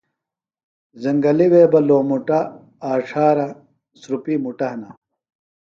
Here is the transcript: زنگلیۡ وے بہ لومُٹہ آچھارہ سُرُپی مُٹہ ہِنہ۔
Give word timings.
زنگلیۡ 1.01 1.49
وے 1.51 1.63
بہ 1.71 1.79
لومُٹہ 1.87 2.39
آچھارہ 2.91 3.47
سُرُپی 3.99 4.35
مُٹہ 4.43 4.67
ہِنہ۔ 4.71 4.89